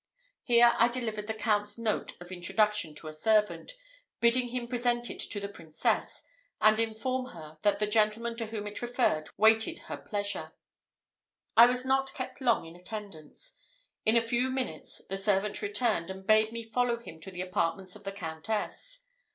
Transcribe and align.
Here 0.41 0.73
I 0.79 0.87
delivered 0.87 1.27
the 1.27 1.33
Count's 1.35 1.77
note 1.77 2.13
of 2.19 2.31
introduction 2.31 2.95
to 2.95 3.07
a 3.07 3.13
servant, 3.13 3.73
bidding 4.19 4.47
him 4.47 4.67
present 4.67 5.11
it 5.11 5.19
to 5.19 5.39
the 5.39 5.47
Princess, 5.47 6.23
and 6.59 6.79
inform 6.79 7.33
her 7.35 7.59
that 7.61 7.77
the 7.77 7.85
gentleman 7.85 8.35
to 8.37 8.47
whom 8.47 8.65
it 8.65 8.81
referred 8.81 9.29
waited 9.37 9.77
her 9.91 9.97
pleasure. 9.97 10.53
I 11.55 11.67
was 11.67 11.85
not 11.85 12.15
kept 12.15 12.41
long 12.41 12.65
in 12.65 12.75
attendance. 12.75 13.55
In 14.03 14.17
a 14.17 14.21
few 14.21 14.49
minutes 14.49 15.03
the 15.07 15.17
servant 15.17 15.61
returned, 15.61 16.09
and 16.09 16.25
bade 16.25 16.51
me 16.51 16.63
follow 16.63 16.97
him 16.97 17.19
to 17.19 17.29
the 17.29 17.41
apartments 17.41 17.95
of 17.95 18.03
the 18.03 18.11
Countess. 18.11 19.03